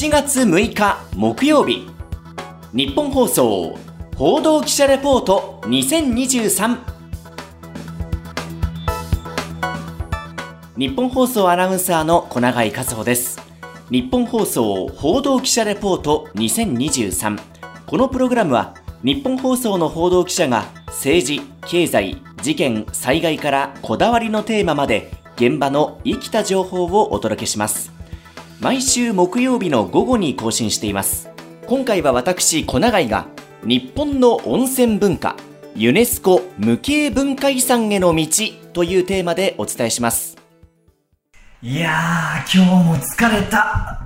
[0.00, 1.88] 7月6日木曜日。
[2.72, 3.76] 日本放送
[4.16, 6.78] 報道記者レポート2023
[10.76, 13.40] 日本放送アナウンサーの小永井和穂です。
[13.90, 17.36] 日本放送報道記者レポート2023
[17.84, 27.97] このプログラムは日本放送の報道記者が政治、経済、事件、災害からこだわりのテーマまで現場の生きた情報をお届けします。
[28.60, 31.30] 毎週木曜日の午後に更新しています。
[31.66, 33.28] 今回は私小永井が
[33.62, 35.36] 日本の温泉文化
[35.76, 38.26] ユネスコ無形文化遺産への道
[38.72, 40.36] というテーマでお伝えします。
[41.62, 43.58] いやー、今日も疲れた。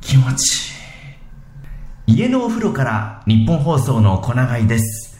[0.00, 0.66] 気持ち
[2.05, 2.05] いい。
[2.16, 5.18] 家のお風呂から日本放送の小永井です。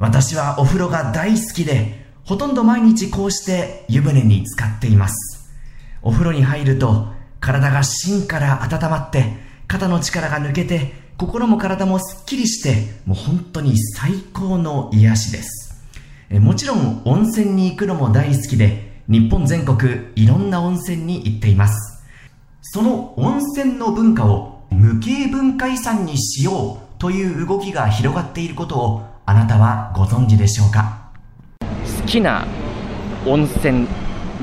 [0.00, 5.48] 私はお風呂が大好きで、ほとんど毎日こうして湯船に浸かっています。
[6.02, 7.06] お風呂に入ると、
[7.38, 9.26] 体が芯から温まって、
[9.68, 15.86] 肩の力が抜けて、心も体もすっきりして、もう本当に最高の癒しです。
[16.30, 22.02] えもちろん温泉に行くのも大好きで、日本全国いろんな温泉に行っています。
[22.60, 31.10] その温泉の文化を無形文化遺産にしようという動きが広がっていることをあなたはご存知でしょうか？
[32.00, 32.46] 好きな
[33.26, 33.86] 温泉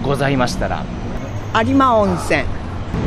[0.04, 0.84] ございましたら。
[1.64, 2.44] 有馬温泉。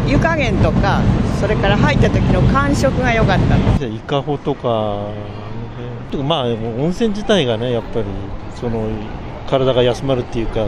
[0.06, 1.00] 湯加減とか
[1.40, 3.38] それから入った時の感触が良かっ
[3.78, 3.86] た。
[3.86, 5.06] 伊香保とか
[6.10, 8.04] とかまあ温泉自体がねやっぱり
[8.54, 8.88] その
[9.48, 10.66] 体が休まるっていうか。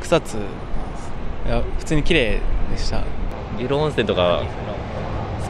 [0.00, 0.36] 草津。
[1.46, 2.40] いや普通に綺麗
[2.70, 3.02] でした。
[3.58, 4.73] 湯呂温泉とか好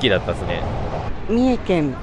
[0.04, 0.62] きだったですね。
[1.28, 1.94] 三重県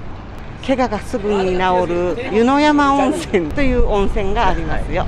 [0.65, 5.05] 怪我がすぐに治る湯の山温泉という温泉がありますよ、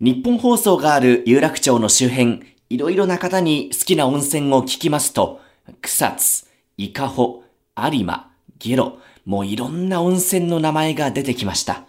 [0.00, 2.40] 日本放送がある有楽町の周辺
[2.70, 5.40] いろいろな方に好きな温泉を聞きますと、
[5.82, 6.46] 草津、
[6.78, 7.42] 伊香保、
[7.76, 11.84] 有馬、ゲロ、もういろんな温泉の名前が出てきました。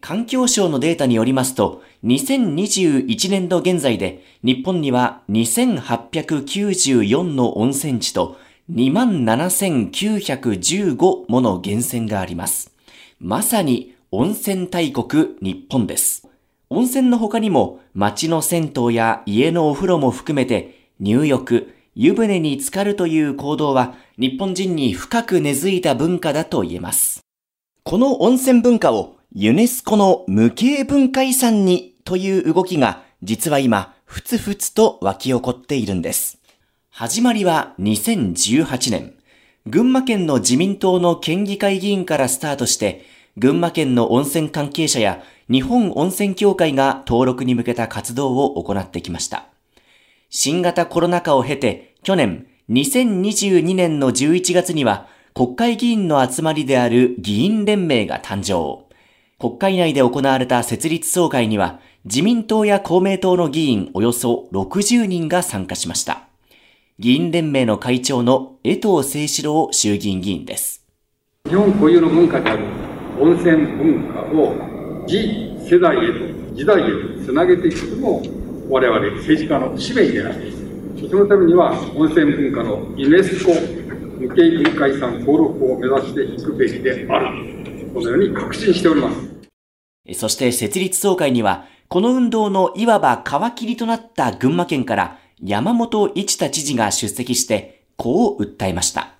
[0.00, 8.38] 環境省のデータによりますと、2021年度現在で日本には2894の温泉地と
[8.70, 12.70] 27,915もの源泉があります。
[13.18, 16.28] まさに温泉大国日本です。
[16.68, 27.22] 温泉の他にも街の銭湯や家のお風呂も含めて入浴、湯船に浸かるという行動は日本人に深く根付いた文化だと言えます。
[27.84, 36.38] この温泉文化をユネスコの無形文化遺産にという動きが実は今、ふつふつと湧き起こっているんです。
[37.00, 39.14] 始まりは2018年、
[39.66, 43.04] 群馬県の自民党の県議会議員からスタートして、
[43.36, 49.46] 群馬県の温泉関係者や日本温泉協会が登録に向けた活動を行ってきました。
[50.28, 58.82] 新型コロナ禍を経て、去年、2022年の11月には、国会議員の集まりである議員連盟が誕生。
[59.38, 66.27] 国会内で行われた設立総会には、自民党や公明党の議員およそ60人が参加しました。
[67.00, 70.84] 議員連盟の会長の江藤誠志郎衆議院議員です。
[71.48, 72.64] 日本固有の文化である
[73.20, 74.52] 温泉文化を
[75.06, 78.22] 次世代へと、時代へとつなげていくことも、
[78.68, 80.52] 我々政治家の使命であり、
[81.08, 83.52] そのためには温泉文化のユネスコ
[84.18, 87.92] 無形文化遺産登録を目指していくべきである。
[87.94, 90.18] このように確信しております。
[90.18, 99.14] そして設立総会には、この運動のいわば皮切りとなった群馬県から山本一太知事が出席して、こう訴えました。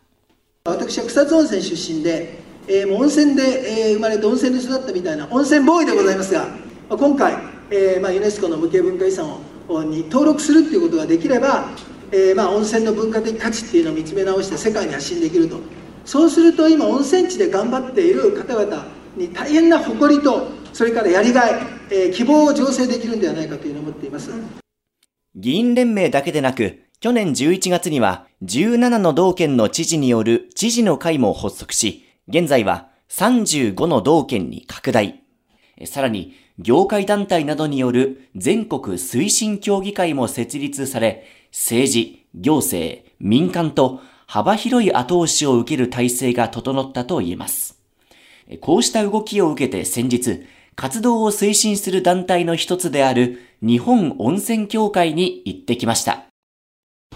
[0.65, 6.47] 私は草津温泉出身で、えー、温泉で、えー、生まれて温泉で育ったみたいな温泉ボーイでございますが、
[6.89, 7.35] まあ、今回、
[7.71, 9.27] えーまあ、ユネスコの無形文化遺産
[9.69, 11.71] をに登録するっていうことができれば、
[12.13, 15.59] えーまあ、温泉の文化的価値っていうのを見つめ直して世界に発信できると
[16.05, 18.87] そうすると今温泉地で頑張っている方々
[19.17, 21.53] に大変な誇りとそれからやりがい、
[21.91, 24.31] えー、希望を醸成できるんではないかというふうに思っています
[25.39, 35.23] 議員連盟だけでなく去年11月には17の道県の知事による知事の会も発足し現在は35の道県に拡大。
[35.87, 47.81] さらに、業界団体などによる全国推進協議会も設立され、政治、行政、民間と幅広い後押しを受ける体制が整ったと言えます。
[48.61, 50.43] こうした動きを受けて先日、
[50.75, 56.25] 活動を推進する団体の一つである日本温泉協会に行ってきました。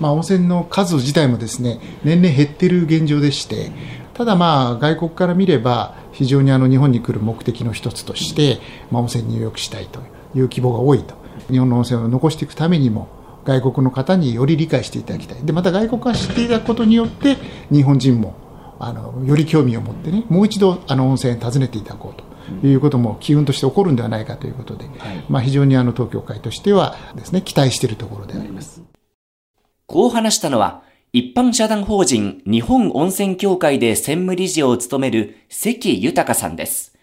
[0.00, 3.70] まあ、温泉の数自体もですね、年々減ってる現状でして、
[4.14, 8.58] ただまあ外国から見れば非常にあの日本に来る目的の一つとして、
[8.90, 10.00] まあ、温泉入浴したいと
[10.34, 11.14] いう希望が多いと。
[11.50, 13.08] 日本の温泉を残していくためにも
[13.44, 15.44] 外国の方により理解していただきたい。
[15.44, 17.36] でまた外国が知っていただくことによって
[17.70, 18.34] 日本人も
[18.78, 22.31] あのより興味を持ってねもう一度あの温泉訪ねていただこうと。
[22.66, 28.82] いうことも機運として起こるんではないかということで、はい、まあ、非常にあの東京会としてはですね期待しているところであります。
[29.86, 30.82] こう話したのは
[31.12, 36.96] 一般社団法人日本温泉協会で専務理事を務める関豊さんです。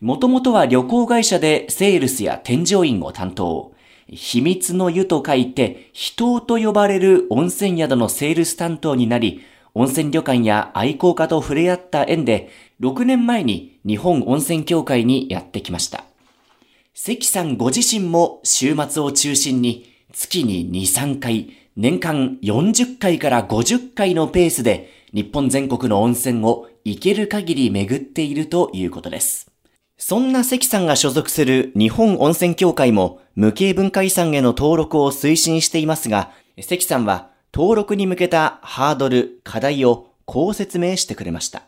[0.00, 3.72] もともとは旅行会社でセールスや添乗員を担当。
[4.06, 9.40] 秘密の湯と書いて、人と呼ばれる温泉宿のセールス担当になり、
[9.74, 12.50] 温泉旅館や愛好家と触れ合った縁で、
[12.80, 16.04] 6年前に日本温泉協会にやってきました。
[16.94, 29.50] 関さんご自身も週末を中心に月に2、3回、年間40回から50回のペースで日本全国の温泉を行ける限り巡っているということです。
[29.98, 36.30] そんな関さんが所属する日本温泉協会も無形文化遺産への登録を推進していますが、
[36.60, 41.62] 関さんは登録に向けたハードル、課題をこう説明してくれました。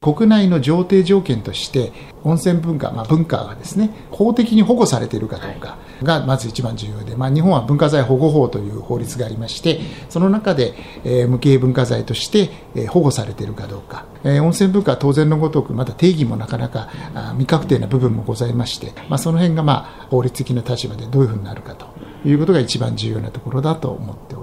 [0.00, 1.92] 国内の上程条件として
[2.22, 10.74] 温泉文化、まあ、文化がですね法的に保護されているかどうかがまず一番重要で、まあ、日本は文化財保護法という法律がありましてその中で、
[11.04, 21.88] えー、無形文化財として、えー、保護されているかどうか、えー、温泉文化は当然のごとくまだ定義もなかなかあ未確定な部分もございまして、まあ、その辺が、まあ、法律的な立場でどういうふうになるかと
[22.24, 24.37] いうことが一番重要なところだと思っております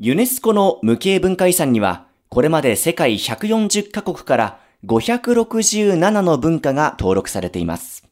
[0.00, 8.06] ユネスコの無形文化遺産にはこれまで世界140カ国から567の文化が登録されています。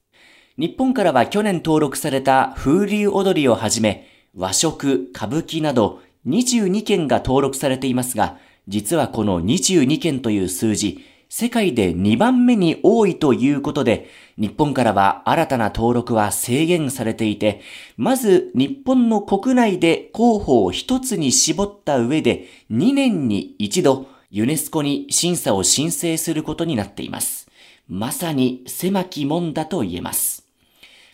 [0.59, 8.37] 日本からは去年登録された風流踊りをはじめ、和食、歌舞伎など22件が登録されていますが、
[8.67, 14.09] 実はこの22件という数字、世界で2番目に多いということで、
[14.39, 17.63] 日本からは新たな登録は制限されていて、
[17.97, 27.49] まず日本の国内で候補を一つに絞った上で、2年に一度、ユネスコに審査を申請することになっています。
[27.89, 30.47] まさに狭き門だと言えます。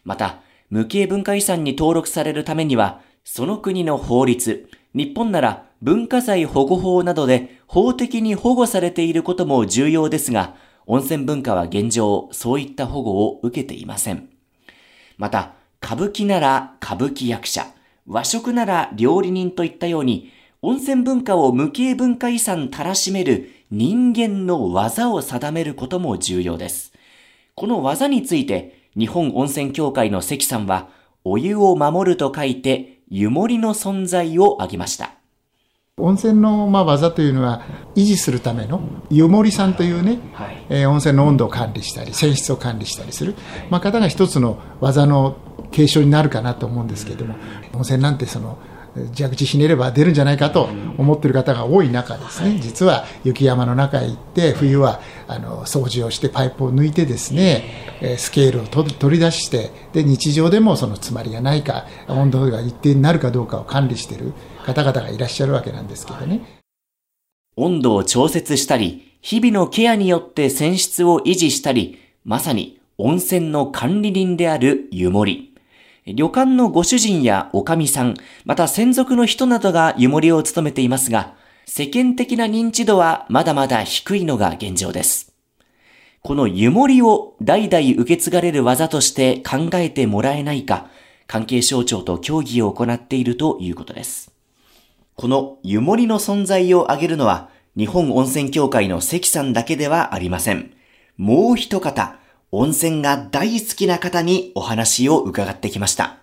[0.05, 10.55] また、無形文化遺産に登録されるためには、その国の法律、日本なら文化財保護法などで法的に保護されていることも重要ですが、
[10.87, 14.29] 温泉文化は現状、そういった保護を受けていません。
[15.17, 17.67] また、歌舞伎なら歌舞伎役者、
[18.07, 20.31] 和食なら料理人といったように、
[20.61, 26.93] 温泉文化を無形文化遺産たらしめる人間の技を定めることも重要です。
[27.55, 30.89] この技について、日本温泉協会の関さんは、
[31.25, 35.11] お湯を守ると書いて、湯守の存在を挙げました。
[35.99, 37.61] 温泉のまあ技というのは
[37.95, 38.81] 維持するための
[39.11, 43.35] 湯守さんというね、はいえー、温泉の温度を管理したり泉質を管理したりする、
[43.69, 45.37] まあ、方が一つの技の
[45.71, 47.35] 継承になるかなと思うんですけれども
[47.75, 48.57] 温泉なんてその
[49.15, 50.69] 蛇口ひねれば出るんじゃないかと
[50.99, 64.33] 思っている方が多い中ですね、実は雪山の中へ行って冬はあの掃除をしてパイプを抜いてですねスケールを取り出してで日常でもその詰まりがないか温度が一定になるかどうかを管理している
[64.65, 66.63] 方々がいらっしゃるわけなんですけどね。
[67.57, 75.52] 温度を調節したり、日々のケアによって泉質を維持したり、まさに温泉の管理人である湯守。
[76.05, 85.33] 旅館のご主人やおかみさん、また専属の人などが湯守を務めていますが、世間的な認知度はまだまだ低いのが現状です。
[86.21, 90.89] この湯守を代々受け継がれる技として考えてもらえないか、
[91.29, 94.33] 関係省庁と協議を行っているということです。
[95.15, 100.73] この湯守の存在を挙げるのは、日本温泉協会の関さんだけではありません。
[101.17, 102.19] もう一方、
[102.55, 106.19] 温泉が大好きな方にお話を伺ってきました。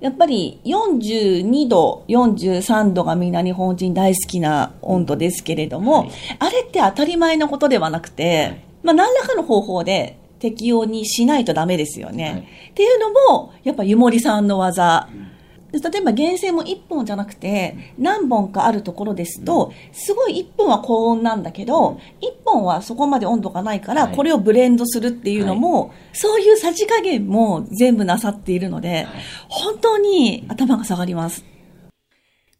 [0.00, 12.24] やっぱり42度、43度がみんな日本人大好きな温度ですけれども、はい、あれって当たり前のことではなくて、はい、まあ何らかの方法で適用にしないとダメですよね。
[12.24, 15.08] はい、っていうのも、やっぱ湯守さんの技。
[15.12, 15.27] うん
[15.72, 29.06] 例えば源泉も1本じゃなくて何本かあるところですと、すごい1本は高温なんだけど、1本はそこまで温度がないから、これをブレンドするっていうのも、そういうさじ加減も全部なさっているので、
[29.48, 31.44] 本当に頭が下がります。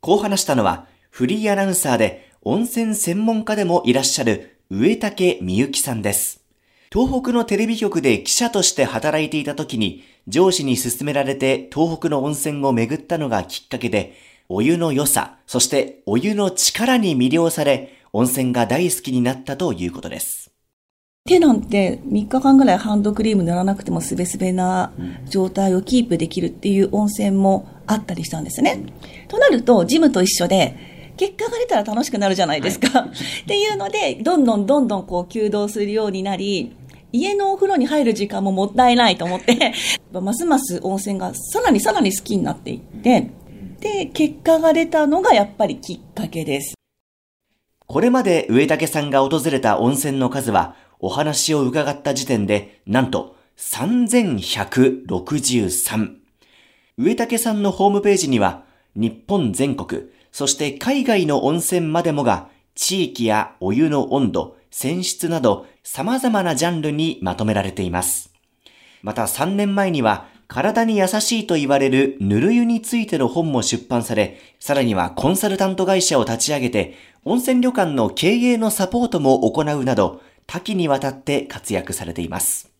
[0.00, 6.44] こう話したのは、フリーアナウンサーで温泉専門家でもいらっしゃる上竹美幸さんです。
[6.90, 14.14] 東北のテレビ局で記者として働いていた時に上司に勧められて東北の温泉を巡ったのがきっかけで、
[14.50, 20.50] お湯の良さ、そしてお湯の力に魅了され、温泉が大好きになったということです。
[21.26, 24.92] 手なんて3日間ぐらいハンドクリーム塗らなくてもスベスベな
[25.28, 28.82] 状態をキープできるっていう温泉もあったりしたんですね。
[29.28, 33.00] となると、ジムと一緒で、結果が出たら楽しくなるじゃないですか。
[33.00, 33.12] はい、っ
[33.46, 36.76] ていうので、どんどんどんどんこう、弓道するようになり、
[37.12, 39.72] 家のお風呂に入る時間ももったいないと思って、
[40.12, 43.30] ますます温泉がさらにさらに好きになっていって、
[43.80, 46.74] で、結果が出たのがやっぱりきっかけです。
[47.86, 56.16] これまで上竹さんが訪れた温泉の数は、お話を伺った時点で、なんと3163。
[56.98, 68.32] 上竹さんのホームページには、日本全国、そして海外の温泉までもが、地域やお湯の温度、泉質など様々なジャンルにまとめられています。
[69.02, 76.94] また3年前には体に優しいと言われるぬる湯についての本も出版され、さらにはコンサルタント会社を立ち上げて、
[77.24, 82.72] 温泉旅館の経営のサポートも行うなど、多岐にわたって活躍されています。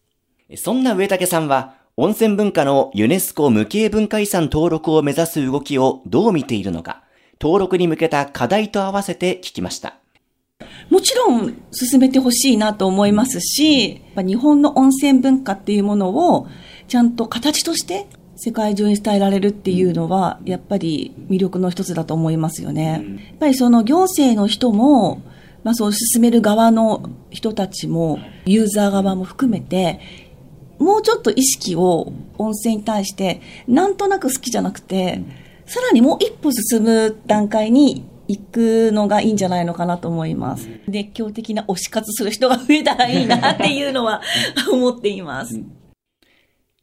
[0.56, 7.02] そんな上竹さんは、温泉文化のユネスコ無形文化遺産登録を目指す動きをどう見ているのか、
[7.38, 9.98] 登録に向けた課題と合わせて聞きました。
[10.90, 16.46] もちろん進めてほしいなと思いますし、日本の温泉文化っていうものを
[16.88, 23.04] ちゃんと形として世界中に伝えられるっていうのは、やっぱり魅力の一つだと思いますよね。
[23.30, 25.22] やっぱりその行政の人も、
[25.64, 30.00] まあそう進める側の人たちも、ユーザー側も含めて、
[30.78, 35.20] もうちょっと意識を温泉に対して、なんとなく好きじゃなくて、
[35.66, 40.68] さらにもう一歩進む段階に行くのがいいんじゃないのかなと思います。
[40.86, 44.22] 熱狂的な推し活する人が増えたらいいなっていうのは
[44.70, 45.60] 思っています。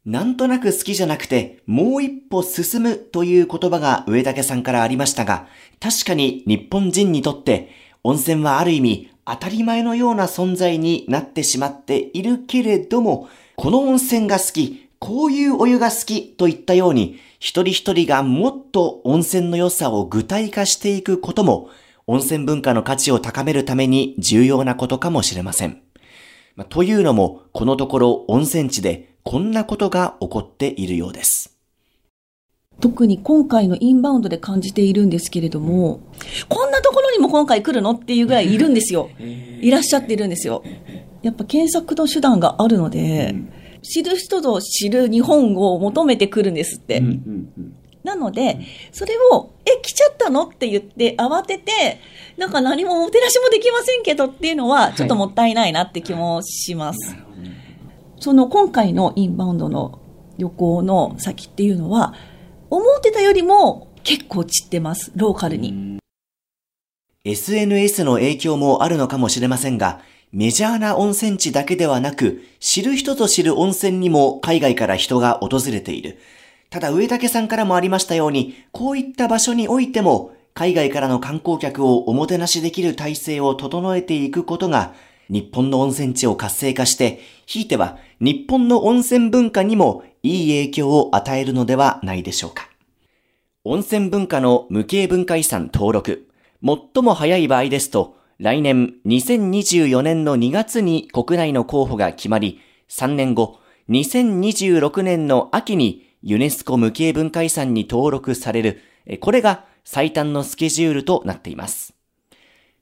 [0.04, 5.48] なんとなく好きじゃなくて、もう一歩進むという言葉が上竹さんからありましたが、
[5.80, 7.70] 確かに日本人にとって
[8.04, 21.68] 温泉はある意味当たり前のような存在になってしまっているけれども、この温泉が好き、こういうお湯が好きといったように、一人一人がもっと温泉の良さを具体化していくことも、
[22.06, 25.82] 温泉文化の価値を高めるために重要なことかもしれません。
[26.54, 31.56] まというのも、このところ温泉地でこんなことが起こっているようです。
[32.80, 36.00] 特に今回のインバウンドで感じているんですけれども、
[36.48, 39.10] こんなところにも今回来るのっていうぐらいいるんですよ。
[39.18, 40.62] いらっしゃっているんですよ。
[41.22, 43.34] やっぱ検索の手段があるので、
[43.86, 47.02] 知る人ぞ知る日本語を求めてくるんですって。
[48.02, 48.60] なので、
[48.92, 50.44] それを、え、来ちゃったの？
[50.46, 51.98] って言って慌てて、
[52.36, 57.14] なんか何もおてらしもできませんけどっていうのは、ちょっともったいないなって気もします。
[57.14, 57.18] はい、
[58.20, 60.00] その今回のインバウンドの
[60.38, 62.14] 旅行の先っていうのは、
[62.70, 65.98] 思ってたよりも結構散ってます、ローカルに。
[67.24, 70.00] SNS の影響もあるのかもしれませんが、
[70.32, 76.18] メジャーな温泉地だけではなく、知る人ぞ知る温泉にも海外から人が訪れている。
[76.68, 84.94] ただ上竹さんからもありましたように、こういった場所においても、海外からの観光客をおもてなしできる体制を整えていくことが、
[85.28, 92.68] 日本の温泉地を活性化して、ひいては日本の温泉文化にもいい影響を与えるのではないでしょうか。
[93.64, 96.28] 温泉文化の無形文化遺産登録、
[96.64, 108.82] 最も早い場合ですと、来年2024年の2月に国内の候補が決まり、3年後、2026年の秋にユネスコ無形文化遺産に登録される、
[109.20, 111.94] これが最短のスケジュールとなっています。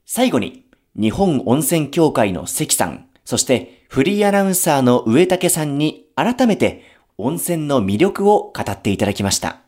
[0.05, 0.65] 最後に、
[0.99, 6.83] 日本温泉協会の関さん、そしてフリーアナウンサーの上竹さんに改めて
[7.17, 9.61] 温泉の魅力を語っていただきました。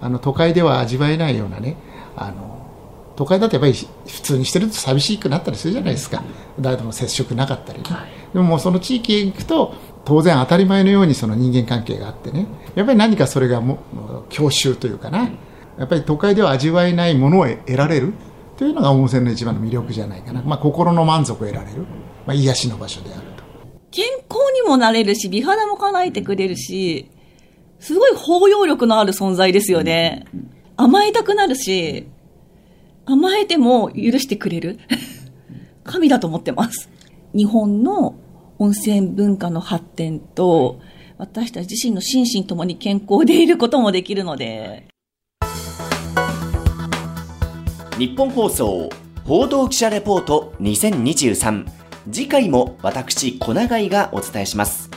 [0.00, 1.76] あの都会では味わえないようなね、
[2.16, 2.55] あの
[3.16, 6.22] 都会だとやっぱり普通にしてると寂しくなったりするじゃないですか。
[6.60, 7.84] 誰とも接触なかったり、ね、
[8.32, 13.78] でももうその地域へ行くと当然当たり前のようにその人間関係があってね、やっぱり何かそれがも
[14.28, 15.30] 郷愁というかな、
[15.78, 18.12] やっぱり都会では味わえないものを得られる
[18.56, 20.42] というのが温泉の一番の魅力じゃないかな。
[20.42, 21.82] まあ心の満足を得られる、
[22.26, 23.22] まあ癒しの場所である。
[23.90, 27.10] 健康にもなれるし、美肌も叶えてくれるし、
[27.80, 30.26] すごい包容力のある存在ですよね。
[30.76, 32.06] 甘えたくなるし、
[33.06, 34.78] 甘えても許してくれる？
[35.84, 36.90] 神だと思ってます。
[37.34, 38.16] 日本の
[38.58, 40.80] 温泉文化の発展と、
[41.18, 44.88] 私たち自身の心身ともに健康でいることもできるので。
[47.98, 48.90] 日本放送
[49.24, 51.64] 報道記者レポート2023
[52.12, 54.90] 次回も私、小永井がお伝えします。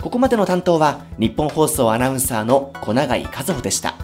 [0.00, 3.94] ここまでの担当は日本放送アナウンサーの小永井和穂でした。